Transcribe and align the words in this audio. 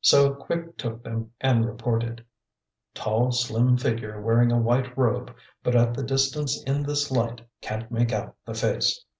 So 0.00 0.34
Quick 0.34 0.76
took 0.76 1.04
them 1.04 1.30
and 1.40 1.64
reported. 1.64 2.24
"Tall, 2.92 3.30
slim 3.30 3.76
figure 3.76 4.20
wearing 4.20 4.50
a 4.50 4.58
white 4.58 4.98
robe, 4.98 5.32
but 5.62 5.76
at 5.76 5.94
the 5.94 6.02
distance 6.02 6.60
in 6.64 6.82
this 6.82 7.12
light 7.12 7.40
can't 7.60 7.88
make 7.88 8.10
out 8.12 8.34
the 8.44 8.54
face. 8.54 9.04